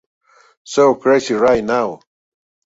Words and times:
So 0.63 0.95
crazy 0.95 1.35
right 1.35 1.63
now. 1.63 1.99